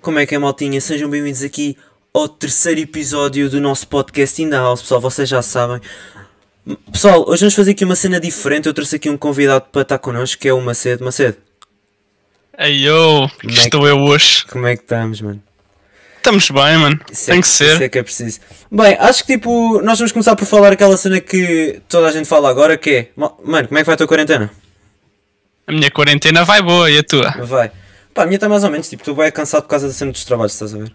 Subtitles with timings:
[0.00, 0.80] Como é que é, maltinha?
[0.80, 1.76] Sejam bem-vindos aqui
[2.12, 5.80] ao terceiro episódio do nosso podcast In The House, pessoal, vocês já sabem.
[6.92, 9.98] Pessoal, hoje vamos fazer aqui uma cena diferente, eu trouxe aqui um convidado para estar
[9.98, 11.04] connosco, que é o Macedo.
[11.04, 11.36] Macedo,
[12.58, 14.44] Ei yo, que é que- estou eu hoje.
[14.46, 15.42] como é que estamos, mano?
[16.16, 17.00] Estamos bem, mano.
[17.10, 17.72] Isso é Tem que ser.
[17.74, 18.40] Isso é que é preciso.
[18.70, 22.28] Bem, acho que tipo, nós vamos começar por falar aquela cena que toda a gente
[22.28, 23.08] fala agora, que é...
[23.16, 24.50] Ma- Mano, como é que vai a tua quarentena?
[25.66, 27.30] A minha quarentena vai boa e a tua?
[27.46, 27.72] Vai.
[28.14, 30.12] Pá, a minha está mais ou menos, tipo, tu vai cansado por causa da cena
[30.12, 30.92] dos trabalhos, estás a ver?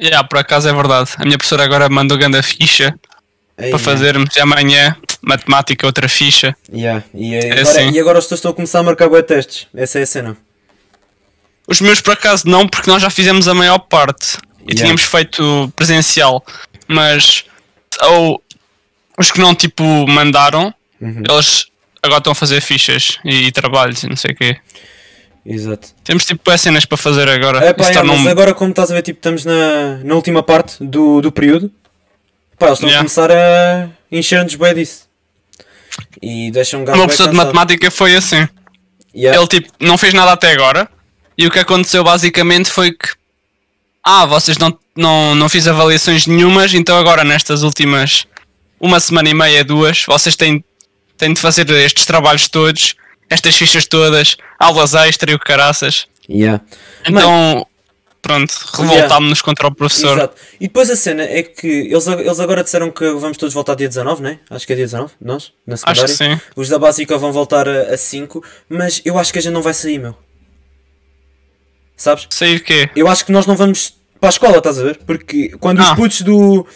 [0.00, 1.10] Yeah, por acaso é verdade.
[1.16, 2.94] A minha professora agora mandou grande ficha
[3.58, 6.54] Ei, para fazermos e amanhã matemática outra ficha.
[6.72, 7.02] Yeah.
[7.14, 7.90] E, É agora, assim.
[7.90, 9.66] e agora os teus estão a começar a marcar bué testes.
[9.74, 10.36] Essa é a cena.
[11.66, 14.82] Os meus por acaso não, porque nós já fizemos a maior parte e Yeah.
[14.82, 16.44] tínhamos feito presencial.
[16.86, 17.44] Mas
[18.02, 18.42] ou
[19.18, 21.22] os que não tipo mandaram, Uhum.
[21.28, 21.66] eles
[22.02, 24.56] agora estão a fazer fichas e, trabalhos e não sei o quê.
[25.48, 25.88] Exato.
[26.02, 27.64] Temos tipo é cenas para fazer agora.
[27.64, 30.42] É pá, torna mas um- agora como estás a ver, tipo, estamos na, na última
[30.42, 31.70] parte do, do período.
[32.58, 33.00] Pá, eles estão Yeah.
[33.00, 35.06] a começar a encher-nos bem disso.
[36.20, 38.48] E deixam um gajo bué professor de matemática foi assim.
[39.14, 39.38] Yeah.
[39.38, 40.88] Ele tipo não fez nada até agora
[41.38, 43.08] e o que aconteceu basicamente foi que
[44.04, 48.26] ah, vocês não, não, não fiz avaliações nenhumas, então agora nestas últimas
[48.78, 50.62] uma semana e meia, duas, vocês têm,
[51.16, 52.94] têm de fazer estes trabalhos todos,
[53.30, 56.06] estas fichas todas, aulas extra e o caraças.
[56.28, 56.62] Yeah.
[57.06, 57.66] Então,
[58.20, 60.18] pronto, revoltámos-nos contra o professor.
[60.18, 60.36] Exato.
[60.60, 63.88] E depois a cena é que eles, eles agora disseram que vamos todos voltar dia
[63.88, 64.40] 19, né?
[64.50, 66.08] Acho que é dia 19, nós, na Acho secundária.
[66.08, 66.50] que sim.
[66.56, 69.62] Os da básica vão voltar a, a 5, mas eu acho que a gente não
[69.62, 70.16] vai sair, meu.
[71.96, 72.26] Sabes?
[72.30, 72.90] Sei o quê?
[72.94, 74.98] Eu acho que nós não vamos para a escola, estás a ver?
[75.06, 75.94] Porque quando os Ah.
[75.94, 76.66] putos do,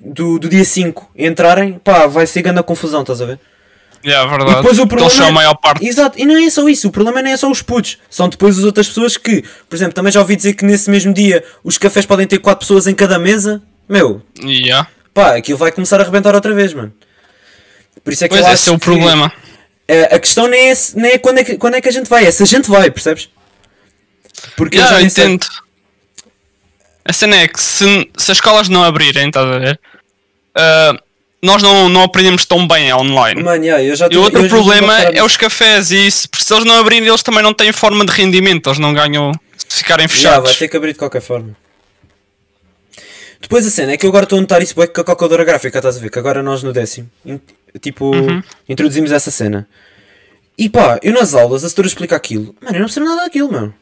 [0.00, 3.40] do, do dia 5 entrarem, pá, vai ser grande a confusão, estás a ver?
[4.02, 4.54] É E verdade.
[4.56, 5.86] depois o problema Eles são a é- maior parte.
[5.86, 8.58] Exato, e não é só isso, o problema não é só os putos, são depois
[8.58, 11.76] as outras pessoas que, por exemplo, também já ouvi dizer que nesse mesmo dia os
[11.76, 13.62] cafés podem ter 4 pessoas em cada mesa.
[13.88, 14.88] Meu, Yeah.
[15.12, 16.92] pá, aquilo vai começar a arrebentar outra vez, mano.
[18.02, 19.30] Por isso é que Pois eu esse acho é o que, problema.
[19.86, 22.08] eh, a questão nem é, nem é, quando é que quando é que a gente
[22.08, 23.28] vai, é se a gente vai, percebes?
[24.56, 25.46] Porque eu Yeah, já eu sei- entendo.
[27.04, 27.84] A cena é que se,
[28.16, 29.80] se as escolas não abrirem, estás a ver?
[30.54, 30.94] ah,
[31.42, 33.42] nós não, não aprendemos tão bem online.
[33.42, 36.28] Mano, yeah, eu já E tive- o outro problema uma é os cafés e isso,
[36.28, 39.32] porque se eles não abrirem, eles também não têm forma de rendimento, eles não ganham
[39.68, 40.50] se ficarem Já, fechados.
[40.50, 41.56] vai ter que abrir de qualquer forma.
[43.40, 45.44] Depois a cena é que eu agora estou a notar isso bué com a calculadora
[45.44, 46.10] gráfica, estás a ver?
[46.10, 47.40] Que agora nós no décimo, in-
[47.80, 48.42] tipo, Uhum.
[48.68, 49.66] introduzimos essa cena.
[50.58, 52.54] E pá, eu nas aulas, a setora explica aquilo.
[52.60, 53.72] Mano, eu não percebo nada daquilo, meu.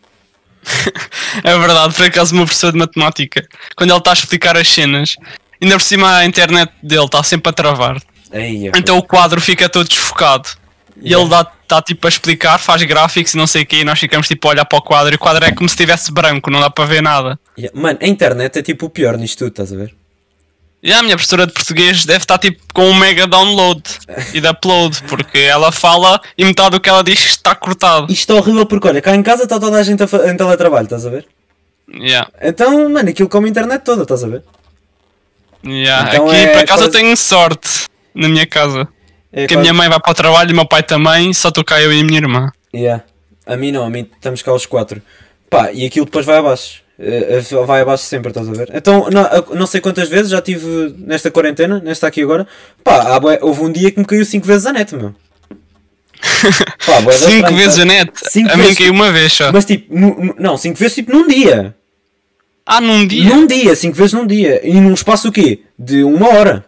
[1.44, 4.68] É verdade, por acaso o meu professor de matemática, quando ele está a explicar as
[4.68, 5.16] cenas,
[5.60, 7.96] ainda por cima a internet dele está sempre a travar.
[8.32, 10.48] Aí, Então o quadro fica todo desfocado.
[11.00, 11.22] E Yeah.
[11.22, 14.00] ele dá, está tipo a explicar, faz gráficos e não sei o quê, e nós
[14.00, 16.50] ficamos tipo a olhar para o quadro e o quadro é como se estivesse branco,
[16.50, 17.38] não dá para ver nada.
[17.56, 17.80] Yeah.
[17.80, 19.94] Mano, a internet é tipo o pior nisto tudo, estás a ver?
[20.82, 23.82] E a minha professora de português deve estar tipo com um mega download
[24.34, 28.12] e de upload, porque ela fala e metade do que ela diz está cortado.
[28.12, 31.06] Isto é horrível porque, olha, cá em casa está toda a gente em teletrabalho, estás
[31.06, 31.26] a ver?
[31.92, 32.28] Yeah.
[32.42, 34.42] Então, mano, aquilo come a internet toda, estás a ver?
[35.64, 36.08] Yeah.
[36.14, 38.88] Então Aqui é por acaso eu tenho sorte na minha casa.
[39.32, 41.48] É Porque a minha mãe vai para o trabalho e o meu pai também, só
[41.48, 42.50] estou cá eu e a minha irmã.
[42.74, 43.04] Yeah.
[43.46, 45.02] A mim não, a mim estamos cá os quatro.
[45.50, 46.82] Pá, e aquilo depois vai abaixo.
[46.98, 48.70] Eh, eh, vai abaixo sempre, estás a ver?
[48.74, 52.46] Então, não, não sei quantas vezes já tive nesta quarentena, nesta aqui agora.
[52.82, 55.14] Pá, houve um dia que me caiu 5 vezes a net, meu.
[56.84, 57.82] Pá, bué da Cinco estranho, vezes tá?
[57.82, 58.12] a net.
[58.14, 58.78] Cinco a mim vezes.
[58.78, 59.52] caiu uma vez só.
[59.52, 59.94] Mas tipo,
[60.38, 61.74] não, 5 vezes tipo num dia.
[62.70, 63.24] Ah, num dia?
[63.24, 64.60] Num dia, 5 vezes num dia.
[64.62, 65.60] E num espaço o quê?
[65.78, 66.64] De uma hora.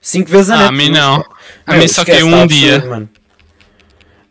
[0.00, 0.68] 5 vezes a Ah, net.
[0.68, 1.24] a mim não.
[1.66, 2.84] A mim só esquece, caiu tá um absurdo, dia.
[2.90, 3.08] mano.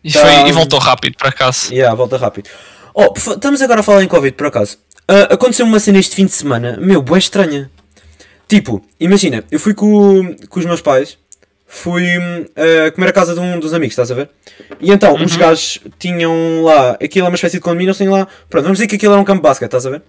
[0.03, 1.73] E, foi- Tá- e voltou rápido, por acaso.
[1.73, 2.49] Yeah, volta rápido.
[2.93, 4.77] Oh, estamos agora a falar em Covid, por acaso.
[5.07, 7.69] Ah, aconteceu uma cena este fim de semana, meu, boa estranha.
[8.47, 11.17] Tipo, imagina, eu fui com, com os meus pais,
[11.65, 12.05] fui
[12.55, 14.29] ah, comer a casa de um dos amigos, estás a ver?
[14.79, 18.27] E então, os gajos tinham lá, aquilo é uma espécie de condomínio, eles têm lá,
[18.49, 20.01] pronto, vamos dizer que aquilo era um campo de basquete, estás a ver?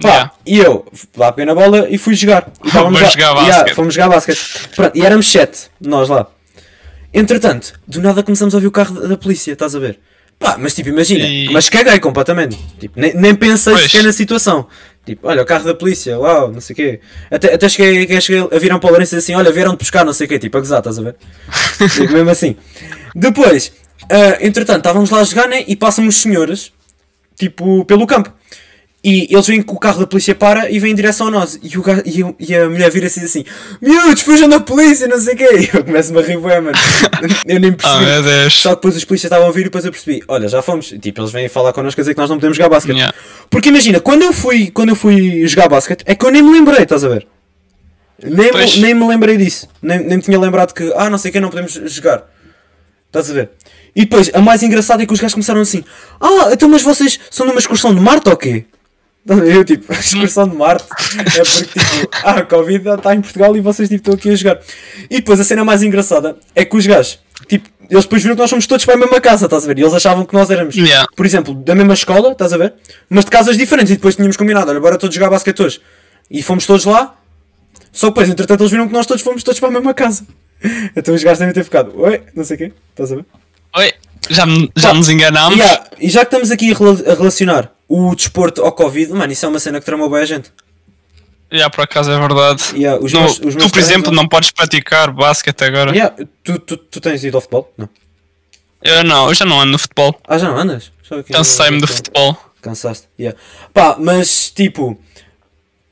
[0.00, 0.32] Pá, Yeah.
[0.44, 0.84] e eu
[1.16, 2.50] lá peguei na bola e fui jogar.
[2.64, 3.74] E lá- jogar Yeah, basquete.
[3.74, 4.68] fomos jogar basquete.
[4.74, 6.26] Pronto, e éramos sete, nós lá.
[7.12, 10.00] Entretanto, do nada começamos a ouvir o carro da, polícia, estás a ver?
[10.38, 12.58] Pá, mas tipo, imagina, E- mas caguei completamente.
[12.80, 13.84] Tipo, nem, nem pensei Pois.
[13.84, 14.66] sequer na situação.
[15.06, 17.00] Tipo, olha, o carro da polícia, uau, não sei o quê.
[17.30, 20.12] Até, até cheguei, cheguei a virar para o e dizer assim, olha, vieram-te buscar, não
[20.12, 21.14] sei o quê, tipo, a gozar, estás a ver?
[21.94, 22.56] tipo, mesmo assim.
[23.14, 23.70] Depois,
[24.10, 26.72] ah, entretanto, estávamos lá a jogar, né, e passam os senhores,
[27.38, 28.32] tipo, pelo campo.
[29.04, 31.60] E eles vêm que o carro da polícia para e vem em direção a nós.
[31.62, 33.44] E, o e, e a mulher vira assim assim:
[33.78, 35.48] Miúdos, fujam da polícia, não sei o quê.
[35.60, 36.78] E eu começo-me a rir, bué, mano.
[37.44, 38.22] Eu nem percebi.
[38.22, 38.62] Deus.
[38.62, 40.88] Só que depois os polícias estavam a vir e depois eu percebi: Olha, já fomos.
[41.00, 42.96] Tipo, eles vêm falar connosco a dizer que nós não podemos jogar basquete.
[42.96, 43.14] Yeah.
[43.50, 46.50] Porque imagina, quando eu fui, quando eu fui jogar basquete, é que eu nem me
[46.52, 47.26] lembrei, estás a ver?
[48.22, 49.68] Nem, me, nem me lembrei disso.
[49.82, 52.24] Nem, nem me tinha lembrado que, ah, não sei o que, não podemos jogar.
[53.06, 53.50] Estás a ver?
[53.94, 55.84] E depois, a mais engraçada é que os gajos começaram assim:
[56.20, 58.64] Ah, então, mas vocês são numa excursão de Marte ou quê?
[59.26, 60.84] Eu, tipo, excursão de Marte
[61.18, 64.36] é porque, tipo, ah, a Covid está em Portugal e vocês, tipo, estão aqui a
[64.36, 64.60] jogar.
[65.10, 67.18] E depois, a cena mais engraçada é que os gajos,
[67.48, 69.78] tipo, eles depois viram que nós fomos todos para a mesma casa, estás a ver?
[69.78, 71.06] E eles achavam que nós éramos, Yeah.
[71.16, 72.74] por exemplo, da mesma escola, estás a ver?
[73.08, 73.92] Mas de casas diferentes.
[73.92, 75.80] E depois tínhamos combinado, olha, bora todos jogar basquete hoje.
[76.30, 77.14] E fomos todos lá.
[77.92, 80.26] Só depois, entretanto, eles viram que nós todos fomos todos para a mesma casa.
[80.96, 83.26] Então os gajos devem ter ficado, oi, não sei o quê, estás a ver?
[83.76, 83.92] Oi,
[84.30, 84.44] já,
[84.74, 85.58] já Pá, nos enganámos.
[85.58, 87.70] Yeah, e já que estamos aqui a, a relacionar
[88.10, 90.52] o desporto ao Covid, mano, isso é uma cena que tramou bem a gente.
[91.52, 92.62] Já, por acaso é verdade.
[92.74, 95.92] Yeah, No- meus- tu, por exemplo, não- não podes praticar basquete agora.
[95.92, 97.72] Yeah, tu, tu, tu tens ido ao futebol?
[97.76, 97.88] Não.
[98.82, 100.14] Eu não, eu já não ando no futebol.
[100.26, 100.90] Ah, já não andas?
[101.32, 102.36] Cansei-me do futebol.
[102.60, 103.38] Cansaste, yeah.
[103.72, 104.98] Pá, mas tipo,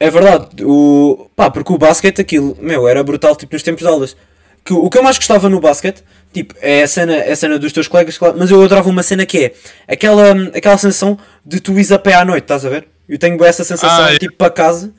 [0.01, 3.89] é verdade, o, pá, porque o basquete aquilo, meu, era brutal, tipo, nos tempos de
[3.89, 4.17] aulas.
[4.64, 7.59] Que, o que eu mais gostava no basquete, tipo, é a cena, é a cena
[7.59, 9.53] dos teus colegas, claro, mas eu adorava uma cena que é
[9.88, 12.87] aquela, aquela sensação de tu ires a pé à noite, estás a ver?
[13.09, 14.19] Eu tenho essa sensação, Ah, é.
[14.19, 14.93] tipo, para casa,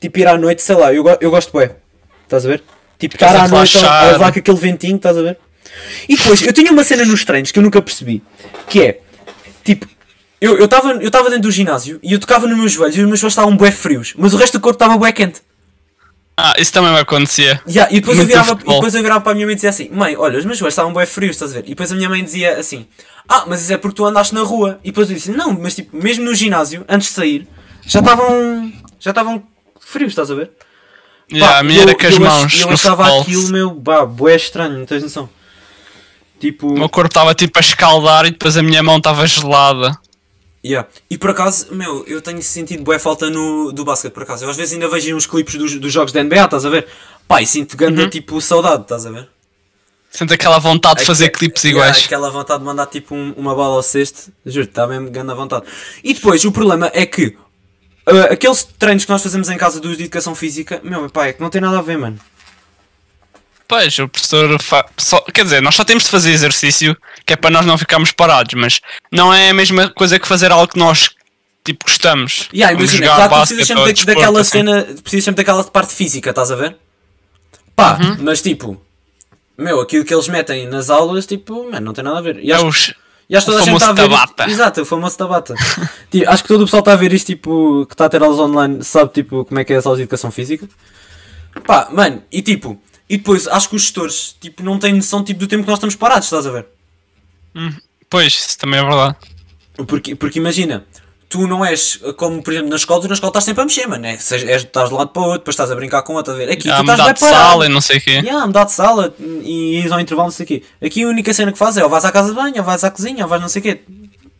[0.00, 1.76] tipo, ir à noite, sei lá, eu, eu gosto bué,
[2.24, 2.62] estás a ver?
[2.98, 5.38] Tipo, estar à noite a, levar com aquele ventinho, estás a ver?
[6.08, 8.20] E depois, eu tinha uma cena nos treinos que eu nunca percebi,
[8.68, 9.00] que é,
[9.64, 9.86] tipo,
[10.40, 13.06] eu estava eu tava dentro do ginásio e eu tocava nos meus joelhos e os
[13.06, 15.40] meus joelhos estavam bué frios, mas o resto do corpo estava bué quente.
[16.40, 17.60] Ah, isso também me acontecia.
[17.68, 19.70] Yeah, e, depois eu virava, e depois eu virava para a minha mãe e dizia
[19.70, 21.64] assim: Mãe, olha, os meus joelhos estavam bué frios, estás a ver?
[21.66, 22.86] E depois a minha mãe dizia assim:
[23.28, 24.78] Ah, mas isso é porque tu andaste na rua.
[24.84, 27.48] E depois eu disse: Não, mas tipo, mesmo no ginásio, antes de sair,
[27.84, 29.42] já estavam já estavam
[29.80, 30.52] frios, estás a ver?
[31.32, 32.60] Yeah, Pá, a minha eu- era com as mãos.
[32.60, 33.22] Eu achava futebol.
[33.22, 35.28] aquilo, meu, bah, bué estranho, não tens noção?
[36.38, 36.68] Tipo.
[36.68, 39.98] O meu corpo estava tipo a escaldar e depois a minha mão estava gelada.
[40.68, 40.86] Yeah.
[41.08, 44.44] E por acaso, meu, eu tenho sentido boa falta no, do basquete, por acaso.
[44.44, 46.86] Eu às vezes ainda vejo uns clipes dos, dos jogos da NBA, estás a ver?
[47.26, 48.10] Pá, e sinto ganda, Uhum.
[48.10, 49.28] tipo, saudade, estás a ver?
[50.10, 52.04] Sinto aquela vontade de fazer Aque- clipes Yeah, iguais.
[52.04, 54.30] aquela vontade de mandar, tipo, um- uma bola ao cesto.
[54.44, 55.64] Juro, está mesmo ganda vontade.
[56.04, 57.34] E depois, o problema é que
[58.06, 61.32] ah, aqueles treinos que nós fazemos em casa dos de educação física, meu, pá, é
[61.32, 62.18] que não tem nada a ver, mano.
[63.66, 64.86] Pois, o professor fa...
[64.96, 65.20] só...
[65.20, 66.96] Quer dizer, nós só temos de fazer exercício
[67.28, 68.80] que é para nós não ficarmos parados, mas
[69.12, 71.10] não é a mesma coisa que fazer algo que nós
[71.62, 72.48] tipo gostamos.
[72.54, 74.50] Yeah, Vamos imagina, claro basquete precisas sempre da- daquela assim.
[74.50, 76.76] cena, precisas sempre daquela parte física, estás a ver?
[77.76, 78.16] Pá, Uhum.
[78.20, 78.80] mas tipo,
[79.58, 82.38] meu, aquilo que eles metem nas aulas, tipo, mano, não tem nada a ver.
[82.42, 82.94] E É acho, os...
[83.28, 84.02] e acho toda a gente está a ver.
[84.08, 84.48] tabata.
[84.50, 85.54] Exato, o famoso tabata.
[86.10, 88.22] Tipo, acho que todo o pessoal está a ver isto, tipo, que está a ter
[88.22, 90.66] aulas online, sabe, tipo, como é que é as aulas de educação física.
[91.66, 92.80] Pá, mano, e tipo,
[93.10, 95.76] e depois acho que os gestores, tipo, não têm noção, tipo, do tempo que nós
[95.78, 96.66] estamos parados, estás a ver?
[98.10, 99.16] Pois, isso também é verdade.
[99.86, 100.84] Porque, porque imagina,
[101.28, 103.86] tu não és como, por exemplo, na escola, tu na escola estás sempre a mexer,
[103.86, 104.06] mano.
[104.06, 106.14] É, seja, és, estás de um lado para o outro, depois estás a brincar com
[106.14, 106.50] outro, a ver.
[106.50, 107.18] Aqui Há tu estás bem parado.
[107.50, 108.10] sala e não sei o quê.
[108.12, 110.62] Yeah, mudar de sala e ir ao intervalo, não sei o quê.
[110.82, 112.82] Aqui a única cena que fazes é ou vais à casa de banho, ou vais
[112.82, 113.80] à cozinha, ou vais não sei o quê.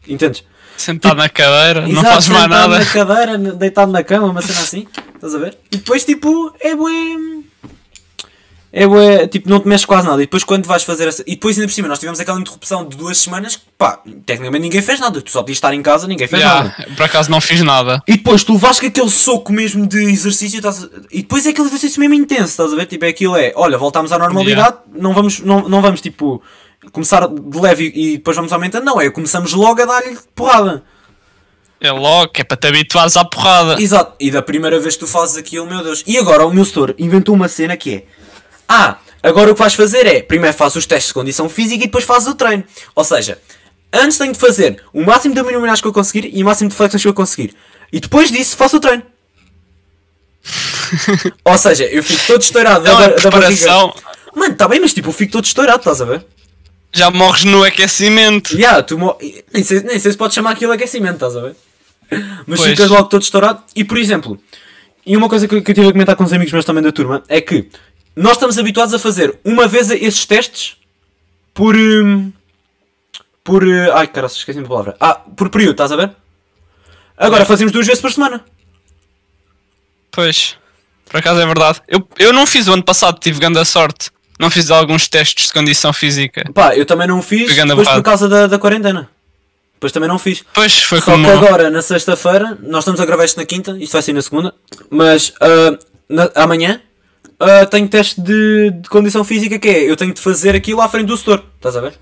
[0.09, 0.43] Entendes?
[0.77, 2.79] Sentado na cadeira, não Exato, fazes mais sentado nada.
[2.79, 4.87] na cadeira, deitado na cama, uma cena assim.
[5.15, 5.59] Estás a ver?
[5.73, 6.93] E depois, tipo, é bué...
[8.71, 10.23] É bué, tipo, não te mexes quase nada.
[10.23, 11.23] E depois quando vais fazer essa...
[11.27, 14.61] E depois ainda por cima, nós tivemos aquela interrupção de duas semanas que, pá, tecnicamente
[14.63, 15.23] ninguém fez nada.
[15.23, 16.75] Tu só podias estar em casa, ninguém fez nada.
[16.79, 18.03] Yeah, por acaso não fiz nada.
[18.07, 21.51] E depois tu levas com aquele soco mesmo de exercício estás a- e depois é
[21.51, 22.85] aquele exercício mesmo intenso, estás a ver?
[22.85, 26.43] Tipo, é aquilo é, olha, voltamos à normalidade, não vamos, não, não vamos tipo
[26.93, 30.83] começar de leve e, e depois vamos aumentando, não, é começamos logo a dar-lhe porrada.
[31.81, 33.81] É logo, que é para te habituares à porrada.
[33.81, 36.03] Exato, e da primeira vez que tu fazes aquilo, meu Deus.
[36.07, 38.05] E agora o meu setor inventou uma cena que é,
[38.69, 41.87] ah, agora o que vais fazer é, primeiro fazes os testes de condição física e
[41.87, 42.65] depois fazes o treino.
[42.95, 43.39] Ou seja,
[43.93, 46.77] antes tenho de fazer o máximo de abdominais que eu conseguir e o máximo de
[46.77, 47.55] flexões que eu conseguir.
[47.93, 49.03] E depois disso faço o treino.
[51.45, 53.31] Ou seja, eu fico todo estourado É da, uma da barriga.
[53.31, 53.95] preparação.
[54.35, 56.25] Mano, tá bem, mas tipo, eu fico todo estourado, estás a ver?
[56.93, 58.55] Já morres no aquecimento.
[58.55, 59.17] Yeah, tu mo-
[59.53, 61.57] nem, sei, nem sei se pode chamar aquilo aquecimento, estás a ver?
[62.47, 62.71] Mas Pois.
[62.71, 63.63] ficas logo todo estourado.
[63.77, 64.41] E por exemplo,
[65.05, 67.23] e uma coisa que eu tive a comentar com os amigos meus também da turma
[67.29, 67.69] é que
[68.17, 70.77] nós estamos habituados a fazer uma vez esses testes
[71.55, 71.77] por.
[71.77, 72.33] hum,
[73.45, 73.65] por.
[73.65, 74.97] uh, ai, cara, esqueci-me da palavra.
[75.01, 76.13] Ah, por período, estás a ver?
[77.17, 78.45] Agora fazemos duas vezes por semana.
[80.11, 80.57] Pois,
[81.09, 81.81] por acaso é verdade.
[81.89, 84.11] Eu, eu não fiz o ano passado, tive grande sorte.
[84.39, 86.45] Não fiz alguns testes de condição física.
[86.55, 89.11] Pá, eu também não fiz depois por causa da, da quarentena.
[89.75, 90.45] Depois também não fiz.
[90.55, 91.25] Pois, foi Só como.
[91.25, 94.23] que agora, na sexta-feira, nós estamos a gravar isto na quinta, isto vai ser na
[94.23, 94.55] segunda,
[94.91, 96.81] mas ah, na- amanhã
[97.41, 100.89] ah, tenho teste de, de condição física que é, eu tenho de fazer aquilo à
[100.89, 101.95] frente do setor, estás a ver?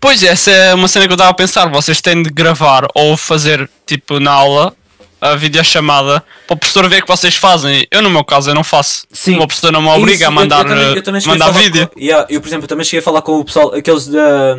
[0.00, 1.68] Pois, essa é uma cena que eu estava a pensar.
[1.70, 4.74] Vocês têm de gravar ou fazer, tipo, na aula,
[5.20, 7.86] a videochamada, para o professor ver que vocês fazem.
[7.90, 9.06] Eu, no meu caso, eu não faço.
[9.10, 9.36] Sim.
[9.38, 11.88] O professor não me obriga Isso, a eu- mandar, eu, também, eu também mandar vídeo.
[11.88, 14.56] Com, Yeah, eu, por exemplo, também cheguei a falar com o pessoal, aqueles da.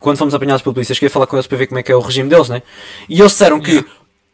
[0.00, 1.92] Quando fomos apanhados pela polícia, cheguei a falar com eles para ver como é que
[1.92, 2.60] é o regime deles, né?
[3.08, 3.84] E eles disseram que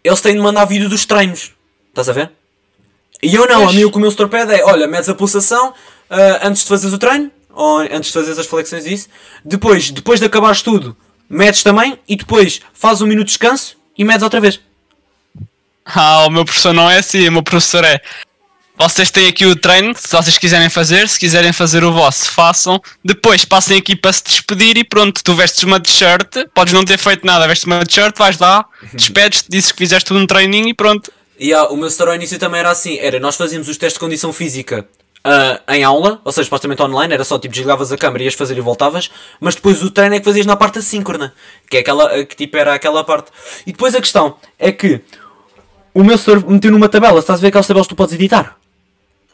[0.03, 1.53] eles têm de mandar vídeo dos treinos,
[1.91, 2.31] estás a ver?
[3.23, 5.15] E eu não, a mim o que o meu setor pede é: olha, medes a
[5.15, 5.75] pulsação
[6.11, 9.09] ah, antes de fazeres o treino, ou antes de fazeres as flexões e isso,
[9.45, 10.97] depois, depois de acabares tudo,
[11.29, 14.61] medes também, e depois fazes um minuto de descanso e medes outra vez.
[15.85, 17.29] Ah, o meu professor não é assim.
[17.29, 18.01] O meu professor é.
[18.79, 22.81] Vocês têm aqui o treino, se vocês quiserem fazer, se quiserem fazer o vosso, façam.
[23.05, 26.97] Depois passem aqui para se despedir e pronto, tu vestes uma t-shirt, podes não ter
[26.97, 31.11] feito nada, vestes uma t-shirt, vais lá, despedes-te, dizes que fizeste um treininho e pronto.
[31.39, 33.95] E ah, o meu setor ao início também era assim: era nós fazíamos os testes
[33.95, 34.87] de condição física
[35.25, 38.57] ah, em aula, ou seja, supostamente online, era só tipo desligavas a câmera, ias fazer
[38.57, 41.33] e voltavas, mas depois o treino é que fazias na parte assíncrona,
[41.69, 43.31] que é aquela ah, que tipo era aquela parte.
[43.67, 45.01] E depois a questão é que
[45.95, 48.57] o meu setor meteu numa tabela, estás a ver aquelas tabelas que tu podes editar?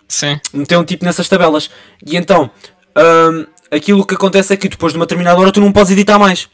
[0.08, 0.38] Sim.
[0.52, 1.70] Meteu um tipo nessas tabelas.
[2.06, 2.50] E então,
[2.96, 6.18] hum, aquilo que acontece é que depois de uma determinada hora tu não podes editar
[6.18, 6.48] mais.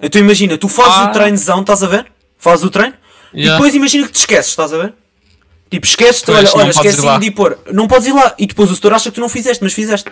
[0.00, 1.04] Então imagina, tu fazes Ah.
[1.04, 2.10] o treinozão, estás a ver?
[2.38, 2.94] Fazes o treino
[3.34, 3.54] e Yeah.
[3.56, 4.94] depois imagina que te esqueces, estás a ver?
[5.70, 7.58] Tipo, esqueces-te, olha, olha esqueci de ir pôr.
[7.72, 8.34] Não podes ir lá.
[8.38, 10.10] E depois o setor acha que tu não fizeste, mas fizeste.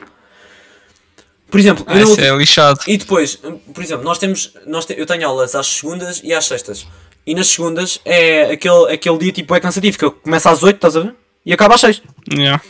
[1.51, 2.79] Por exemplo, Ah, isso é lixado.
[2.87, 3.37] e depois,
[3.75, 6.87] por exemplo, nós temos, nós te- eu tenho aulas às segundas e às sextas.
[7.27, 10.77] E nas segundas é aquele, aquele dia tipo é cansativo, que eu começo às 8,
[10.77, 11.15] estás a ver?
[11.45, 12.01] E acaba às 6.
[12.33, 12.63] Yeah.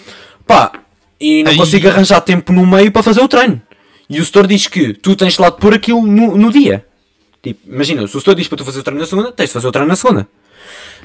[0.46, 0.72] Pá,
[1.20, 3.60] e não Aí- consigo arranjar tempo no meio para fazer o treino.
[4.08, 6.84] E o setor diz que tu tens lá de pôr aquilo no, no dia.
[7.42, 9.52] Tipo, imagina, se o setor diz para tu fazer o treino na segunda, tens de
[9.52, 10.26] fazer o treino na segunda.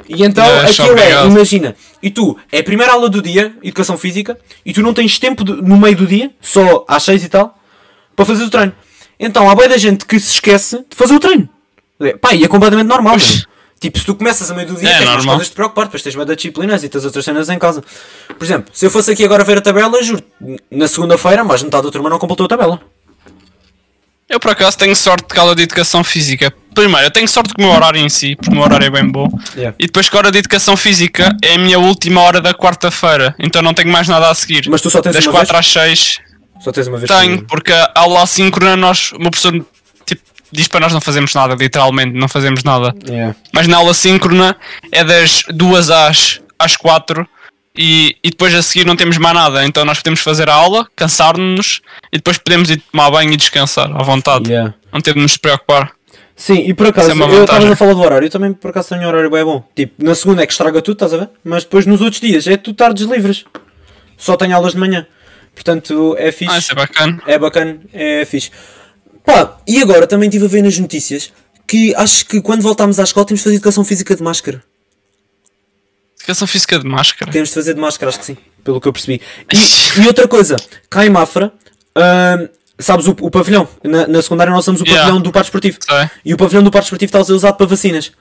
[0.08, 3.98] E então É, aquilo é, imagina, e tu, é a primeira aula do dia, educação
[3.98, 7.30] física, e tu não tens tempo de- no meio do dia, só às 6 e
[7.30, 7.58] tal,
[8.16, 8.74] para fazer o treino.
[9.20, 11.48] Então há boia da gente que se esquece de fazer o treino.
[12.00, 13.16] É, Pá, e é completamente normal.
[13.80, 15.26] Tipo, se tu começas a meio do dia, É tens normal.
[15.36, 17.84] coisas de te preocupar, depois tens mais da disciplinas e tens outras cenas em casa.
[18.28, 20.22] Por exemplo, se eu fosse aqui agora ver a tabela, juro,
[20.72, 22.82] na segunda-feira, mais metade da turma não completou a tabela.
[24.28, 26.54] Eu por acaso tenho sorte de aula de educação física.
[26.76, 28.90] Primeiro, eu tenho sorte com o meu horário em si, porque o meu horário é
[28.90, 29.28] bem bom.
[29.56, 29.76] Yeah.
[29.80, 33.34] E depois que a hora de educação física é a minha última hora da quarta-feira,
[33.40, 34.68] então não tenho mais nada a seguir.
[34.70, 35.60] Mas tu só tens das uma 4 vez?
[35.66, 36.18] às 6
[36.60, 39.54] Só tens uma vez tenho, por- porque a aula assíncrona nós, o meu professor
[40.06, 42.94] tipo, diz para nós não fazermos nada, literalmente, não fazemos nada.
[43.08, 43.36] Yeah.
[43.54, 44.56] Mas na aula síncrona
[44.92, 47.28] é das 2 às, às 4
[47.78, 49.66] e, e depois a seguir não temos mais nada.
[49.66, 53.90] Então nós podemos fazer a aula, cansar-nos e depois podemos ir tomar banho e descansar
[53.94, 54.50] à vontade.
[54.50, 54.74] Yeah.
[54.94, 55.92] Não temos de nos preocupar.
[56.36, 58.90] Sim, e por acaso, é eu estava a falar do horário, eu também por acaso
[58.90, 59.64] tenho um horário bem bom.
[59.74, 61.30] Tipo, na segunda é que estraga tudo, estás a ver?
[61.44, 63.46] Mas depois nos outros dias é tu tardes livres.
[64.18, 65.08] Só tenho aulas de manhã.
[65.54, 66.54] Portanto, é fixe.
[66.54, 67.24] Ah, isso é bacana.
[67.26, 68.52] É bacana, é fixe.
[69.26, 71.32] Pá, e agora também estive a ver nas notícias
[71.66, 74.62] que acho que quando voltarmos à escola temos de fazer educação física de máscara.
[76.20, 77.32] Educação física de máscara.
[77.32, 79.22] Temos de fazer de máscara, acho que sim, pelo que eu percebi.
[79.52, 80.56] E, e outra coisa,
[80.90, 81.54] cá em Mafra,
[81.96, 82.48] ahm,
[82.80, 83.68] sabes o, o pavilhão?
[83.84, 85.04] Na, na secundária nós usamos o Yeah.
[85.04, 85.78] pavilhão do parque esportivo.
[85.82, 86.10] Sei.
[86.26, 88.12] E o pavilhão do parque esportivo está a ser usado para vacinas.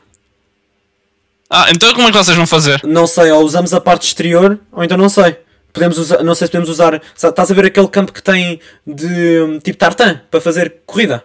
[1.50, 2.80] Ah, então como é que vocês vão fazer?
[2.84, 5.36] Não sei, ou usamos a parte exterior, ou então não sei.
[5.72, 7.00] Podemos usar, não sei se podemos usar.
[7.14, 11.24] sa- Estás a ver aquele campo que tem de hum, tipo tartan para fazer corrida?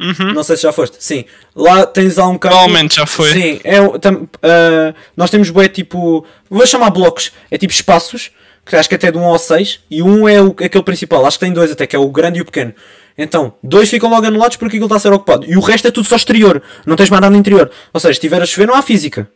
[0.00, 0.32] Uhum.
[0.32, 0.96] Não sei se já foste.
[1.00, 1.24] Sim.
[1.56, 2.54] Lá tens lá um campo.
[2.54, 3.32] Provavelmente já foi.
[3.32, 3.60] Sim.
[3.64, 6.24] É, tam- ah, nós temos bué tipo.
[6.48, 7.32] Vou chamar blocos.
[7.50, 8.30] É tipo espaços.
[8.68, 9.80] Que acho que até de 1 ao 6.
[9.90, 11.24] E um é o, aquele principal.
[11.24, 12.74] Acho que tem dois até, que é o grande e o pequeno.
[13.16, 15.44] Então, dois ficam logo anulados porque aquilo está a ser ocupado.
[15.50, 16.62] E o resto é tudo só exterior.
[16.86, 17.70] Não tens mais nada no interior.
[17.92, 19.28] Ou seja, se estiver a chover, não há física.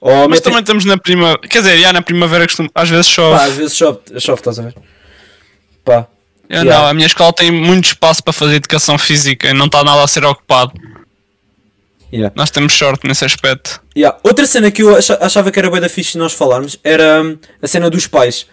[0.00, 1.38] Ou Mas também estamos na primavera.
[1.40, 2.68] Quer dizer, já na primavera costuma...
[2.74, 3.38] às vezes chove.
[3.38, 4.74] Pá, às vezes chove, chove, estás a ver?
[5.84, 6.06] Pá.
[6.48, 6.80] Eu yeah.
[6.80, 10.02] Não, a minha escola tem muito espaço para fazer educação física e não está nada
[10.02, 10.72] a ser ocupado.
[12.12, 12.32] Yeah.
[12.36, 13.80] Nós temos sorte nesse aspecto.
[13.96, 14.18] Yeah.
[14.22, 17.38] Outra cena que eu acha- achava que era bem da fixe nós falarmos era hum,
[17.62, 18.46] a cena dos pais.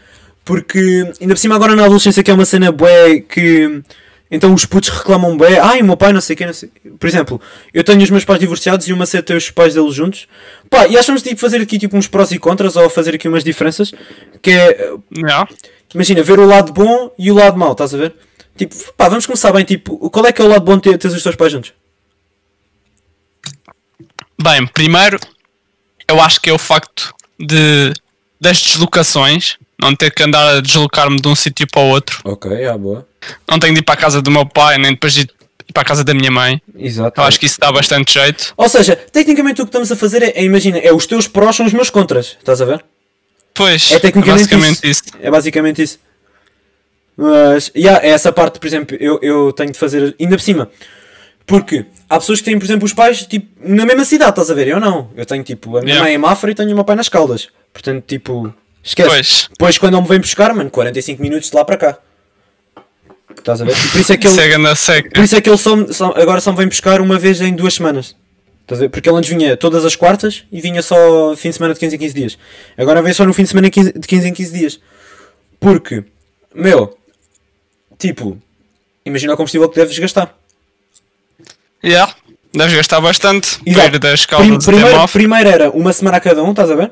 [0.46, 3.82] Porque, ainda por cima, agora na adolescência, que é uma cena bué que.
[4.32, 5.60] Então os putos reclamam bué.
[5.60, 6.70] Ai, o meu pai não sei quem, não sei.
[7.00, 7.42] Por exemplo,
[7.74, 10.28] eu tenho os meus pais divorciados e uma cena tem os pais deles juntos.
[10.70, 13.44] Pá, e achamos tipo fazer aqui tipo uns prós e contras ou fazer aqui umas
[13.44, 13.92] diferenças.
[14.42, 14.94] Que é.
[15.18, 15.48] Yeah.
[15.94, 18.14] Imagina, ver o lado bom e o lado mau, estás a ver?
[18.56, 19.66] Tipo, pá, vamos começar bem.
[19.66, 21.74] Tipo, qual é que é o lado bom de ter, ter os teus pais juntos?
[24.42, 25.20] Bem, primeiro,
[26.08, 27.94] eu acho que é o facto de
[28.42, 32.22] das deslocações, não ter que andar a deslocar-me de um sítio para o outro.
[32.24, 33.06] Ok, ah, boa.
[33.50, 35.82] Não tenho de ir para a casa do meu pai, nem depois de ir para
[35.82, 36.62] a casa da minha mãe.
[36.78, 37.20] Exato.
[37.20, 38.54] Eu acho que isso dá bastante jeito.
[38.56, 41.56] Ou seja, tecnicamente o que estamos a fazer é, é, imagina, é os teus prós
[41.56, 42.38] são os meus contras.
[42.40, 42.84] Estás a ver?
[43.54, 45.04] Pois, É tecnicamente basicamente isso.
[45.06, 45.18] isso.
[45.22, 46.00] É basicamente isso.
[47.18, 50.70] Mas, yeah, é essa parte, por exemplo, eu, eu tenho de fazer ainda por cima.
[51.50, 54.54] Porque há pessoas que têm, por exemplo, os pais tipo, na mesma cidade, estás a
[54.54, 54.68] ver?
[54.68, 55.10] Eu não.
[55.18, 56.04] Eu tenho tipo, a minha Yeah.
[56.08, 57.50] mãe em Mafra e tenho o meu pai nas Caldas.
[57.74, 58.54] Portanto, tipo,
[58.84, 59.10] esquece.
[59.10, 61.98] Pois, Depois, quando ele me vem buscar, mano, 45 minutos de lá para cá.
[63.38, 63.72] Estás a ver?
[63.72, 65.10] E por isso é que ele, na seca.
[65.12, 67.42] por isso é que ele só, me- só- agora só me vem buscar uma vez
[67.42, 68.16] em duas semanas.
[68.62, 68.90] Estás a ver?
[68.90, 71.96] Porque ele antes vinha todas as quartas e vinha só fim de semana de 15
[71.96, 72.38] em 15 dias.
[72.78, 74.80] Agora vem só no fim de semana de 15 de 15 em 15 dias.
[75.60, 76.04] Porque,
[76.54, 76.96] meu,
[77.98, 78.38] tipo,
[79.06, 80.38] imagina o combustível que deves gastar.
[81.84, 82.14] Yeah,
[82.54, 83.60] deves gastar bastante.
[83.66, 83.90] Exato.
[83.90, 86.92] Para das Prim- primeiro, primeiro era uma semana a cada um, estás a ver?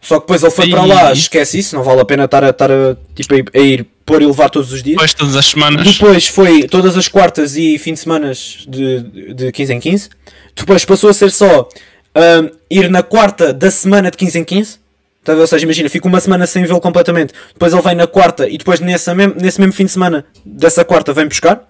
[0.00, 0.88] Só que depois ele foi para Ih.
[0.88, 4.22] lá, esquece isso, não vale a pena estar a, estar a, tipo, a ir- pôr
[4.22, 4.94] e levar todos os dias.
[4.94, 5.84] Depois todas as semanas.
[5.86, 8.32] Depois foi todas as quartas e fim de semana
[8.66, 10.08] de, de 15 em 15.
[10.56, 11.68] Depois passou a ser só
[12.14, 14.78] ahm, ir na quarta da semana de 15 em 15.
[15.24, 15.34] Tá?
[15.34, 17.34] Ou seja, imagina, fica uma semana sem vê-lo completamente.
[17.52, 20.84] Depois ele vem na quarta e depois nessa mem nesse mesmo fim de semana dessa
[20.86, 21.67] quarta vem buscar.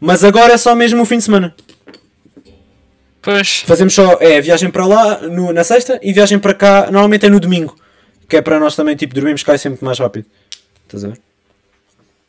[0.00, 1.54] Mas agora é só mesmo o fim de semana.
[3.22, 7.26] Pois, Fazemos só é, viagem para lá no- na sexta e viagem para cá normalmente
[7.26, 7.76] é no domingo.
[8.28, 10.24] Que é para nós também, tipo, dormimos cá é sempre mais rápido.
[10.86, 11.20] Estás a ver?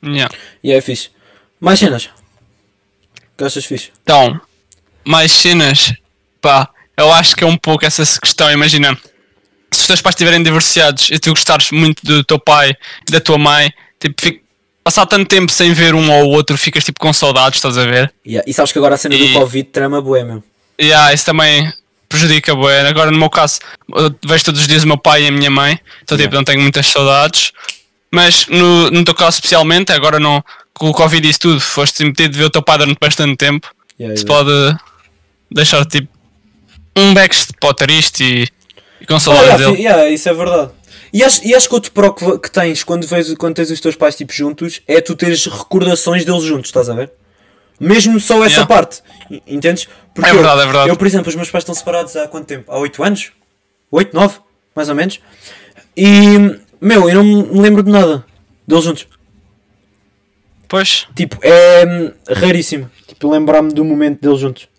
[0.04, 0.36] yeah.
[0.64, 1.10] E é fixe.
[1.60, 2.10] Mais cenas.
[3.38, 3.92] Que achas fixe?
[4.04, 4.40] Então,
[5.06, 5.94] mais cenas.
[6.42, 8.52] Pá, eu acho que é um pouco essa questão.
[8.52, 8.98] Imagina,
[9.72, 12.76] se os teus pais estiverem divorciados e tu gostares muito do teu pai
[13.08, 14.42] e da tua mãe, tipo, fica-
[14.84, 18.14] passar tanto tempo sem ver um ou outro, ficas tipo com saudades, estás a ver?
[18.26, 18.50] Yeah.
[18.50, 20.44] E sabes que agora a cena E- do Covid trama bué, meu.
[20.80, 21.72] E ah, isso também
[22.10, 22.88] prejudica, bué.
[22.88, 23.60] Agora no meu caso,
[24.26, 26.36] vejo todos os dias o meu pai e a minha mãe, então tipo, Yeah.
[26.38, 27.52] não tenho muitas saudades.
[28.14, 32.04] Mas no, no teu caso especialmente, agora não, com o Covid e isso tudo, foste
[32.04, 33.70] metido de ver o teu pai durante bastante tempo.
[34.00, 34.44] Yeah, Isso yeah.
[34.44, 34.78] pode
[35.50, 36.08] deixar tipo
[36.98, 37.14] um
[37.70, 38.48] o triste e,
[39.00, 39.82] e com Oh, saudades yeah, dele.
[39.84, 40.72] yeah, isso é verdade.
[41.14, 43.82] E acho, e acho que outro pro que, que tens quando, vês, quando tens os
[43.82, 47.12] teus pais tipo, juntos é tu teres recordações deles juntos, estás a ver?
[47.80, 48.66] Mesmo só essa Yeah.
[48.68, 49.02] parte.
[49.48, 49.88] Entendes?
[50.14, 50.90] Porque É verdade, eu, é verdade.
[50.90, 52.72] Eu, por exemplo, os meus pais estão separados há quanto tempo?
[52.72, 53.32] Há 8 anos?
[53.92, 54.40] 8, 9?
[54.76, 55.20] Mais ou menos.
[55.98, 56.38] E,
[56.80, 58.24] meu, eu não me lembro de nada
[58.68, 59.08] deles juntos.
[60.68, 62.90] Pois, Tipo, é hum, raríssimo.
[63.08, 64.70] Tipo, lembrar-me do momento deles juntos.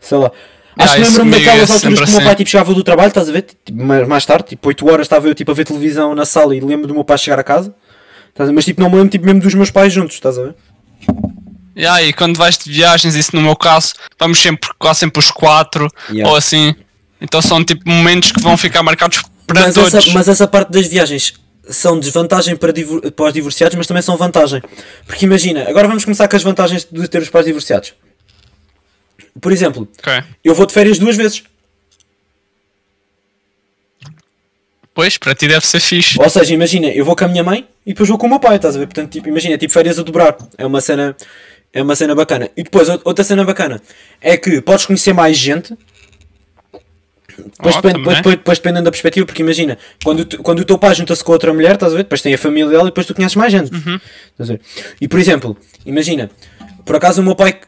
[0.00, 0.32] Sei lá.
[0.76, 2.36] Ah, Acho que isso lembro-me daquelas é alturas que o meu pai assim.
[2.36, 3.42] tipo, chegava do trabalho, estás a ver?
[3.42, 6.54] Tipo, mais, mais tarde, tipo 8 horas, estava eu tipo, a ver televisão na sala
[6.56, 7.74] e lembro do meu pai chegar a casa.
[8.38, 8.44] A?
[8.52, 10.54] Mas tipo, não me lembro tipo, mesmo dos meus pais juntos, estás a ver?
[11.76, 15.30] yeah, e quando vais de viagens, isso no meu caso, vamos sempre, quase sempre os
[15.30, 16.30] quatro Yeah.
[16.30, 16.74] ou assim.
[17.20, 19.94] Então são tipo momentos que vão ficar marcados para Mas todos.
[19.94, 21.34] essa, mas essa parte das viagens
[21.68, 22.72] são desvantagem para,
[23.14, 24.60] para os divorciados, mas também são vantagem.
[25.06, 27.94] Porque imagina, agora vamos começar com as vantagens de ter os pais divorciados.
[29.40, 30.12] Por exemplo, Ok.
[30.44, 31.42] eu vou de férias duas vezes.
[34.94, 36.20] Pois, para ti deve ser fixe.
[36.20, 38.38] Ou seja, imagina, eu vou com a minha mãe e depois vou com o meu
[38.38, 38.86] pai, estás a ver?
[38.86, 40.36] Portanto, tipo, imagina, é tipo férias a dobrar.
[40.56, 41.16] É uma cena,
[41.72, 42.48] é uma cena bacana.
[42.56, 43.82] E depois, ou- outra cena bacana
[44.20, 45.76] é que podes conhecer mais gente.
[47.36, 47.96] Depois, Oh, também.
[47.98, 51.24] depois, depois, depois dependendo da perspectiva, porque imagina, quando, tu- quando o teu pai junta-se
[51.24, 52.04] com outra mulher, estás a ver?
[52.04, 53.74] Depois tem a família dela e depois tu conheces mais gente.
[53.74, 53.98] Uhum.
[54.30, 54.60] Estás a ver?
[55.00, 56.30] E por exemplo, imagina,
[56.86, 57.58] por acaso o meu pai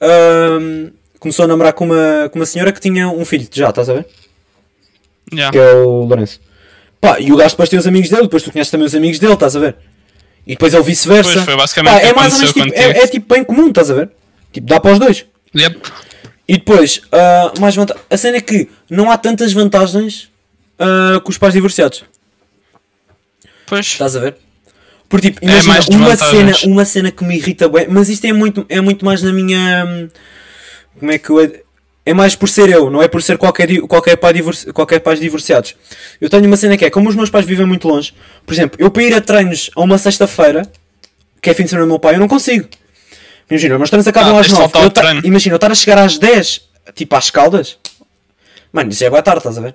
[0.00, 0.90] ahm,
[1.24, 3.94] começou a namorar com uma, com uma senhora que tinha um filho, já, estás a
[3.94, 4.06] ver?
[5.32, 5.50] Yeah.
[5.50, 6.38] que é o Lourenço.
[7.00, 9.18] Pá, e o gajo depois tem os amigos dele, depois tu conheces também os amigos
[9.18, 9.76] dele, estás a ver?
[10.46, 11.32] E depois ele vice-versa.
[11.32, 13.68] Pois, foi basicamente Pá, o é mais ou menos tipo, é, é tipo bem comum,
[13.68, 14.10] estás a ver?
[14.52, 15.24] Tipo, dá para os dois.
[15.56, 15.80] Yep.
[16.46, 20.28] E depois, ah, mais vanta- a cena é que não há tantas vantagens
[20.78, 22.04] ah, com os pais divorciados.
[23.66, 23.86] Pois.
[23.86, 24.36] Estás a ver?
[25.08, 28.26] Porque tipo, É imagina, mais uma cena, uma cena que me irrita bem, mas isto
[28.26, 30.08] é muito, é muito mais na minha.
[30.98, 31.64] Como é que eu.
[32.06, 35.18] É mais por ser eu, não é por ser qualquer, qualquer, pai divorci, qualquer pais
[35.18, 35.74] divorciados.
[36.20, 38.12] Eu tenho uma cena que é, como os meus pais vivem muito longe,
[38.44, 40.70] por exemplo, eu para ir a treinos a uma sexta-feira,
[41.40, 42.68] que é fim de semana do meu pai, eu não consigo.
[43.48, 44.72] Imagina, os meus treinos acabam Ah, às tens de 9.
[44.72, 46.60] faltar ao Eu ta- imagina, eu estar a chegar às 10,
[46.94, 47.78] tipo às caldas.
[48.70, 49.74] Mano, isso é boa tarde, estás a ver?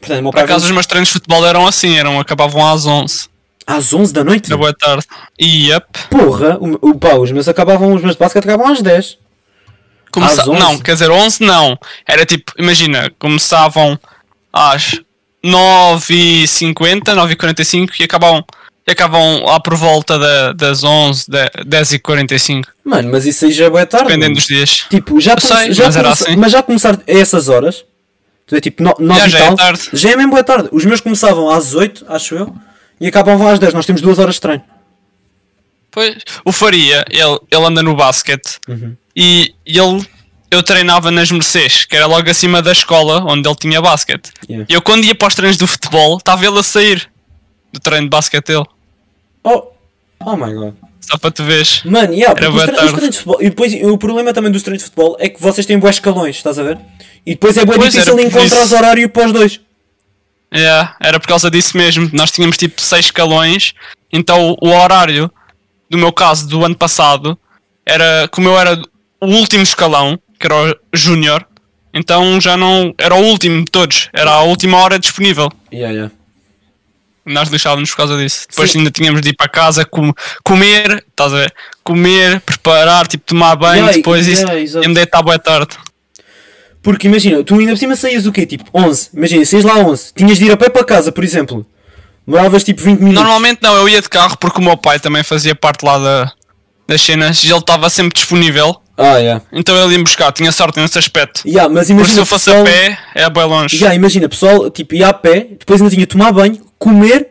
[0.00, 2.66] Portanto, meu Por pai acaso vem os meus treinos de futebol eram assim, eram, acabavam
[2.66, 3.28] às 11
[3.64, 4.48] às 11 da noite.
[4.50, 5.04] da boa tarde.
[5.38, 5.86] E yep.
[6.10, 9.18] Porra, o, o, pá, os meus acabavam, os meus de basquete acabavam às 10.
[10.20, 10.42] Começa...
[10.42, 10.58] Às 11?
[10.60, 11.78] Não, quer dizer, 11 não.
[12.06, 13.98] Era tipo, imagina, começavam
[14.52, 15.00] às
[15.44, 18.44] 9h50, 9h45 e acabavam,
[18.86, 23.66] e acabavam lá por volta da, das 11, da- 10h45, Mano, mas isso aí já
[23.66, 24.06] é boa tarde.
[24.06, 24.36] dependendo mano.
[24.36, 24.84] dos dias.
[24.90, 26.36] Tipo, já, come- sei, já mas começa- assim.
[26.36, 27.84] mas já começar a essas horas,
[28.50, 29.82] é tipo 9 Já, e já é tarde.
[29.92, 30.68] já é mesmo boa tarde.
[30.72, 32.54] Os meus começavam às 8, acho eu,
[33.00, 33.74] e acabavam às 10.
[33.74, 34.64] Nós temos duas horas de treino.
[35.90, 38.94] Pois, o Faria, ele, ele anda no basquete Uhum.
[39.18, 40.06] E, ele
[40.50, 44.30] eu treinava nas Mercês, que era logo acima da escola onde ele tinha basquete.
[44.48, 44.66] Yeah.
[44.70, 47.10] Eu quando ia para os treinos do futebol, estava ele a sair
[47.70, 48.64] do treino de basquete dele.
[49.44, 49.64] Oh,
[50.24, 50.74] oh my god.
[51.02, 51.82] Só para tu veres.
[51.84, 53.36] Mano, yeah, Era os, tre- os treinos de futebol.
[53.42, 56.36] E depois o problema também dos treinos de futebol é que vocês têm bué escalões,
[56.36, 56.78] estás a ver?
[57.26, 58.74] E depois é Pois, difícil encontrar isso.
[58.76, 59.60] horário para os dois.
[60.54, 62.08] Yeah, era por causa disso mesmo.
[62.14, 63.74] Nós tínhamos tipo 6 escalões,
[64.10, 65.30] então o horário,
[65.90, 67.38] do meu caso, do ano passado,
[67.84, 68.80] era como eu era
[69.20, 71.46] o último escalão, que era o Júnior,
[71.92, 72.94] então já não.
[72.98, 75.50] Era o último de todos, era a última hora disponível.
[75.72, 76.14] Yeah, yeah.
[77.24, 78.46] Nós lixávamos por causa disso.
[78.48, 78.78] Depois Sim.
[78.78, 81.54] ainda tínhamos de ir para casa com, comer, estás a ver?
[81.84, 84.82] Comer, preparar, tipo tomar banho, Yeah, depois yeah, isso.
[84.82, 85.76] E me deitar boa tarde.
[86.82, 88.46] Porque imagina, tu ainda por cima saías o quê?
[88.46, 89.10] Tipo 11.
[89.12, 90.14] Imagina, saías lá 11.
[90.14, 91.66] Tinhas de ir a pé para casa, por exemplo.
[92.26, 93.22] Demoravas tipo 20 minutos.
[93.22, 96.32] Normalmente não, eu ia de carro porque o meu pai também fazia parte lá da,
[96.86, 98.80] das cenas e ele estava sempre disponível.
[99.00, 99.44] Ah, yeah.
[99.52, 101.42] Então ele ia buscar, tinha sorte nesse aspecto.
[101.46, 102.14] Yeah, mas imagina.
[102.14, 103.76] se eu fosse pessoal- a pé, é bem longe.
[103.76, 107.28] Yeah, imagina, pessoal, tipo, ia a pé, depois ainda tinha de tomar banho, comer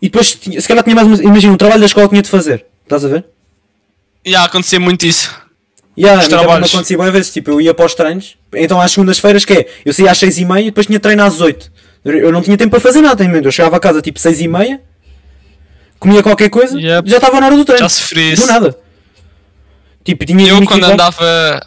[0.00, 2.22] e depois, tinha- se calhar tinha mais uma, imagina, um trabalho da escola que tinha
[2.22, 2.66] de fazer.
[2.82, 3.24] Estás a ver?
[4.24, 5.30] E yeah, acontecia muito isso.
[5.96, 6.72] Yeah, trabalhos.
[6.74, 9.92] acontecia boas vezes, tipo, eu ia para os treinos, então às segundas-feiras que é, eu
[9.92, 11.70] saía às 6 e meia e depois tinha treino às 8.
[12.04, 13.44] Eu não tinha tempo para fazer nada, entendeu?
[13.44, 14.80] eu chegava a casa tipo 6 e meia,
[16.00, 17.08] comia qualquer coisa, Yep.
[17.08, 17.84] já estava na hora do treino.
[17.84, 18.46] Já sofri Do isso.
[18.48, 18.76] nada.
[20.04, 21.60] Tipo, tinha Eu quando andava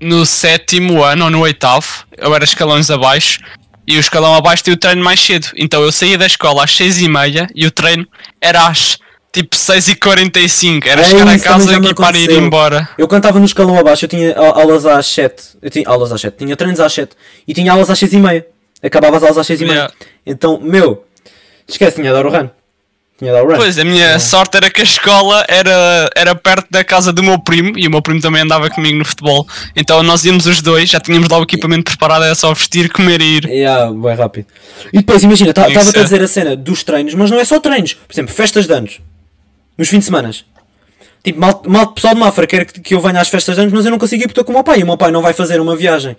[0.00, 3.38] no sétimo ano ou no oitavo, eu era escalões abaixo
[3.86, 5.48] e o escalão abaixo tinha o treino mais cedo.
[5.56, 8.06] Então eu saía da escola às seis e meia e o treino
[8.40, 8.98] era às
[9.32, 12.88] tipo 6 e 45 Era É, chegar a casa, equipar e ir embora.
[12.98, 15.42] Eu quando estava no escalão abaixo, eu tinha aulas às 7.
[15.62, 16.36] Eu tinha aulas às 7.
[16.36, 17.16] Tinha treinos às 7.
[17.48, 18.46] E tinha aulas às 6 e meia.
[18.82, 19.74] Acabava as aulas às 6 e meia.
[19.74, 19.94] Yeah.
[20.26, 21.04] Então, meu,
[21.66, 22.50] esquece, tinha de dar o run.
[23.22, 23.54] Tinha run.
[23.54, 27.38] Pois, a minha sorte era que a escola era, era perto da casa do meu
[27.38, 29.46] primo e o meu primo também andava comigo no futebol.
[29.76, 33.20] Então nós íamos os dois, já tínhamos lá o equipamento preparado, era só vestir, comer
[33.20, 33.44] e ir.
[33.44, 34.46] Yeah, bem rápido.
[34.92, 37.60] E depois, imagina, que estava-te a dizer a cena dos treinos, mas não é só
[37.60, 37.94] treinos.
[37.94, 39.00] Por exemplo, festas de anos.
[39.78, 40.32] Nos fins de semana.
[41.22, 43.72] Tipo, mal, mal pessoal de Mafra quer que, que eu venha às festas de anos,
[43.72, 44.80] mas eu não consigo ir porque estou com o meu pai.
[44.80, 46.16] E o meu pai não vai fazer uma viagem,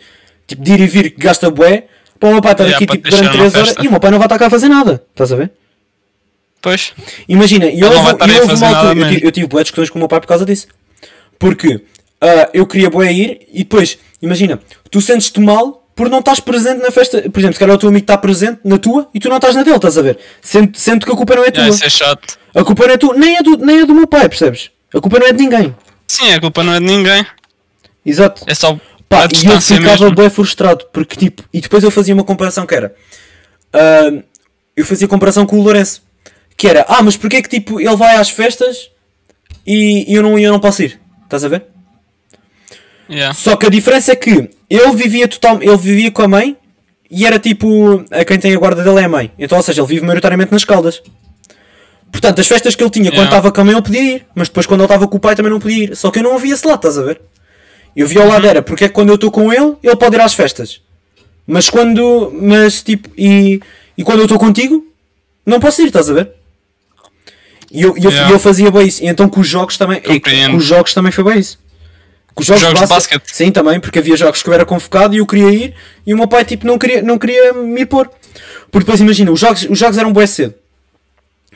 [0.48, 1.84] tipo, de ir e vir que gasta bué,
[2.18, 3.88] para o meu pai estar Yeah, aqui tipo, te durante deixar numa 3 horas e
[3.90, 5.04] o meu pai não vai estar cá a fazer nada.
[5.12, 5.52] Estás a ver?
[6.64, 6.94] Pois,
[7.28, 10.00] Imagina, e houve, e houve uma altura, eu, tive- eu tive boas discussões com o
[10.00, 10.68] meu pai por causa disso.
[11.38, 11.82] Porque
[12.22, 14.58] ah, eu queria bué ir e depois, imagina,
[14.90, 17.22] tu sentes-te mal por não estás presente na festa.
[17.30, 19.56] Por exemplo, se calhar o teu amigo está presente na tua e tu não estás
[19.56, 20.18] na dele, estás a ver?
[20.42, 21.66] Sendo, sendo que a culpa não é tua.
[21.66, 22.40] já, isso é chato.
[22.56, 24.72] A culpa não é tua, nem é, do, nem é do meu pai, percebes?
[24.94, 25.76] A culpa não é de ninguém.
[26.08, 27.26] Sim, a culpa não é de ninguém,
[28.06, 28.44] Exato.
[28.48, 32.24] é só Pá, e eu ficava bem frustrado, porque tipo, e depois eu fazia uma
[32.24, 32.96] comparação que era,
[33.74, 34.24] ah,
[34.78, 36.02] eu fazia comparação com o Lourenço,
[36.58, 38.90] que era, ah, mas porquê que tipo, ele vai às festas
[39.66, 41.00] e, e eu, não, eu não posso ir?
[41.24, 41.64] Estás a ver?
[43.10, 43.34] Yeah.
[43.34, 46.58] Só que a diferença é que ele vivia total, ele vivia com a mãe
[47.10, 49.82] e era tipo, a quem tem a guarda dele é a mãe, então ou seja,
[49.82, 51.02] ele vive maioritariamente nas caldas.
[52.12, 53.38] Portanto, as festas que ele tinha quando Yeah.
[53.38, 55.36] estava com a mãe ele podia ir, mas depois quando ele estava com o pai
[55.36, 55.96] também não podia ir.
[55.96, 57.20] Só que eu não via esse lado, estás a ver?
[57.96, 60.16] Eu via ao lado era, porque é que quando eu estou com ele, ele pode
[60.16, 60.82] ir às festas.
[61.46, 62.32] Mas quando.
[62.40, 63.10] Mas tipo.
[63.18, 63.60] E,
[63.98, 64.86] e quando eu estou contigo,
[65.46, 66.32] não posso ir, estás a ver?
[67.74, 68.32] E eu, eu, Yeah.
[68.32, 69.04] eu fazia bem isso.
[69.04, 70.00] E então com os jogos também.
[70.08, 70.20] e.
[70.52, 71.58] Com os jogos também foi bem isso.
[72.36, 73.20] Com os jogos, Jogos de de basquete.
[73.20, 73.36] basquete.
[73.36, 75.74] Sim, também, porque havia jogos que eu era convocado e eu queria ir
[76.06, 78.08] e o meu pai tipo não queria, não queria me pôr.
[78.72, 80.54] Porque depois imagina, os jogos, os jogos eram bué cedo.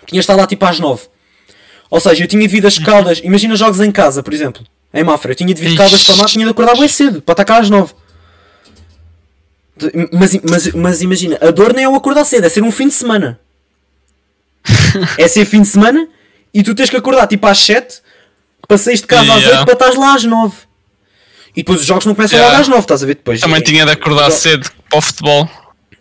[0.08, 1.04] Tinha de estar lá tipo às 9.
[1.90, 3.22] Ou seja, eu tinha de vir das caldas.
[3.24, 4.64] Imagina jogos em casa, por exemplo.
[4.94, 5.32] Em Mafra.
[5.32, 7.22] Eu tinha de vir de caldas para lá, tinha de acordar bem cedo.
[7.22, 7.94] Para cá às 9.
[9.76, 12.72] De- Mas, mas, mas imagina, a dor nem é o acordar cedo, é ser um
[12.72, 13.40] fim de semana.
[15.18, 16.08] é ser fim de semana
[16.54, 18.02] e tu tens que acordar tipo às 7
[18.68, 19.60] para sair de casa às Yeah.
[19.60, 20.56] 8 para estás lá às 9.
[21.56, 22.52] E depois os jogos não começam Yeah.
[22.52, 23.16] logo às 9, estás a ver?
[23.16, 25.50] Depois, Também tinha de acordar cedo para o futebol.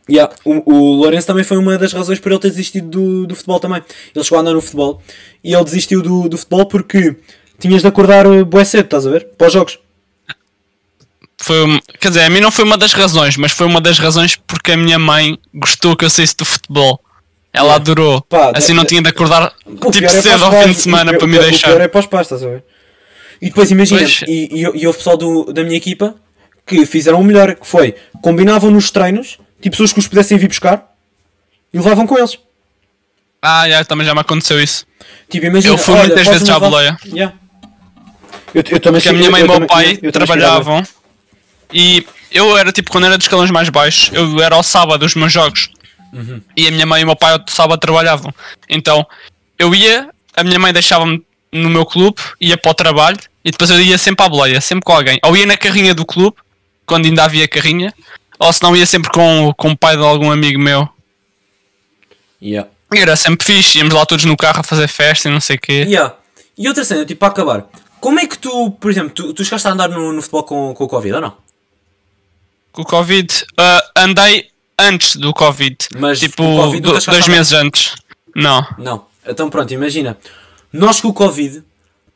[0.08, 3.34] Yeah, o, o Lourenço também foi uma das razões por ele ter desistido do, do
[3.34, 3.82] futebol também.
[4.14, 5.02] Ele chegou a andar no futebol
[5.42, 7.16] e ele desistiu do, do futebol porque
[7.58, 9.26] tinhas de acordar uh, bué cedo, estás a ver?
[9.36, 9.78] Para os jogos.
[11.38, 14.36] Foi, quer dizer, a mim não foi uma das razões, mas foi uma das razões
[14.36, 17.00] porque a minha mãe gostou que eu saísse do futebol.
[17.56, 18.20] Ela adorou.
[18.22, 21.14] Pá, assim não tinha de acordar O tipo é cedo para ao fim de semana
[21.16, 21.68] para me pior- O deixar.
[21.68, 22.64] pior é para os pais, estás a ver?
[23.40, 24.22] E depois imagina, Pois.
[24.28, 26.14] e, e, e houve pessoal do, da minha equipa
[26.66, 30.48] que fizeram o melhor, que foi, combinavam nos treinos, tipo pessoas que os pudessem vir
[30.48, 30.84] buscar
[31.72, 32.38] e levavam com eles.
[33.40, 34.86] Ah, já, também já me aconteceu isso.
[35.30, 36.96] Tipo, imagina, Eu fui olha, muitas vezes à boleia.
[37.06, 37.34] Yeah.
[38.54, 40.82] Eu, eu também Porque a minha mãe e eu o meu pai trabalhavam
[41.72, 45.14] e eu era tipo, quando era dos escalões mais baixos, eu era ao sábado os
[45.14, 45.68] meus jogos.
[46.12, 46.40] Uhum.
[46.56, 48.32] E a minha mãe e o meu pai ao sábado trabalhavam.
[48.68, 49.06] Então
[49.58, 53.70] eu ia, a minha mãe deixava-me no meu clube, ia para o trabalho e depois
[53.70, 55.18] eu ia sempre à boleia, sempre com alguém.
[55.24, 56.36] Ou ia na carrinha do clube,
[56.84, 57.92] quando ainda havia carrinha,
[58.38, 60.88] ou se não ia sempre com, com o pai de algum amigo meu.
[62.40, 62.68] Yeah.
[62.92, 65.56] E era sempre fixe, íamos lá todos no carro a fazer festa e não sei
[65.56, 65.84] o quê.
[65.88, 66.14] Yeah.
[66.56, 67.66] E outra cena, tipo, para acabar.
[68.00, 70.74] Como é que tu, por exemplo, tu, tu chegaste a andar no, no futebol com,
[70.74, 71.36] com o Covid ou não?
[72.72, 77.94] Com o Covid, ah, andei antes do Covid, Mas tipo Covid do- dois meses antes.
[78.34, 78.66] Não.
[78.78, 79.06] Não.
[79.26, 80.16] Então pronto, imagina.
[80.72, 81.62] Nós com o Covid,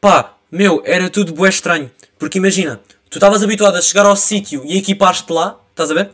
[0.01, 1.91] pá, meu, era tudo bué estranho.
[2.19, 6.11] Porque imagina, tu estavas habituado a chegar ao sítio e equipares-te lá, estás a ver?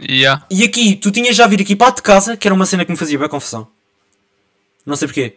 [0.00, 0.46] Yeah.
[0.50, 2.96] E aqui, tu tinhas já vir equipado de casa, que era uma cena que me
[2.96, 3.68] fazia bem confusão.
[4.86, 5.36] Não sei porquê.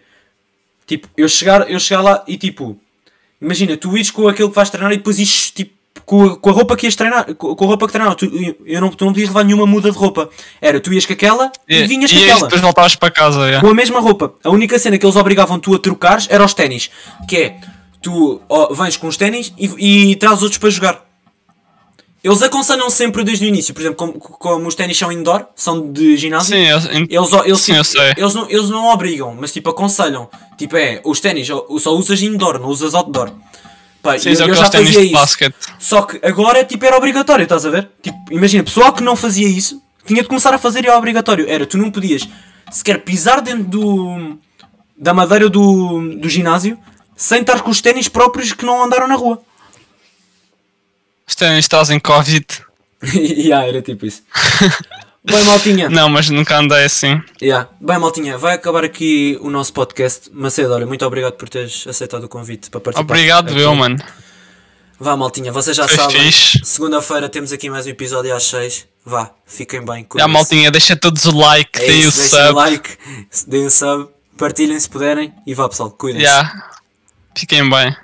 [0.87, 2.79] Tipo, eu chegar, eu chegar lá e tipo,
[3.41, 5.73] imagina, tu ires com aquele que vais treinar e depois ires tipo
[6.05, 8.15] com a, com a roupa que ias treinar, com, com a roupa que treinava.
[8.15, 8.25] Tu,
[8.65, 10.29] eu não, tu não podias levar nenhuma muda de roupa.
[10.61, 12.41] Era, tu ias com aquela e, vinhas com e aquela.
[12.41, 13.41] depois voltavas para casa.
[13.41, 13.61] yeah.
[13.61, 14.33] Com a mesma roupa.
[14.43, 16.89] A única cena que eles obrigavam tu a trocares era os ténis.
[17.27, 17.57] Que é,
[18.01, 21.13] tu vens com os ténis e, e traz outros para jogar.
[22.23, 23.73] Eles aconselham sempre desde o início.
[23.73, 26.55] Por exemplo, como, como os ténis são indoor, são de ginásio.
[26.55, 26.77] Sim, eu,
[27.09, 28.13] Eles, eles, Sim, eu sei.
[28.15, 30.29] Eles, não, eles não obrigam, mas tipo aconselham.
[30.57, 33.29] Tipo, é, os ténis só usas indoor, não usas outdoor.
[34.03, 35.13] Pá, sim, eu, eu já fazia isso.
[35.13, 35.55] basquete.
[35.79, 37.89] Só que agora tipo, era obrigatório, estás a ver?
[38.01, 41.49] Tipo, imagina, pessoal que não fazia isso tinha de começar a fazer e é obrigatório.
[41.49, 42.27] Era, tu não podias
[42.69, 44.37] sequer pisar dentro do,
[44.97, 46.77] da madeira do, do ginásio
[47.15, 49.41] sem estar com os ténis próprios que não andaram na rua.
[51.25, 52.45] Os ténis trazem Covid.
[53.15, 54.21] yeah, era tipo isso.
[55.25, 55.89] Bem, maltinha.
[55.89, 57.21] Não, mas nunca andei assim.
[57.41, 57.69] Yeah.
[57.79, 60.29] Bem, maltinha, vai acabar aqui o nosso podcast.
[60.33, 63.13] Macedo, olha, muito obrigado por teres aceitado o convite para participar.
[63.13, 63.59] Obrigado, Aqui.
[63.61, 63.97] eu, mano.
[64.99, 66.31] Vá, maltinha, vocês já Foi sabem.
[66.31, 68.85] Segunda-feira temos aqui mais um episódio às 6.
[69.05, 70.05] Vá, fiquem bem.
[70.15, 72.35] Já, maltinha, deixa todos o like, É deem o sub.
[72.49, 72.97] o like,
[73.47, 76.27] deem o sub, partilhem se puderem e vá pessoal, cuidem-se.
[76.27, 76.69] Já.
[77.35, 77.95] Fiquem bem.